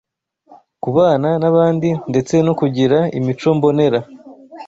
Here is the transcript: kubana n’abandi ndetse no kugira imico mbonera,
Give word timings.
kubana 0.83 1.29
n’abandi 1.41 1.89
ndetse 2.11 2.35
no 2.45 2.53
kugira 2.59 2.97
imico 3.17 3.47
mbonera, 3.57 3.99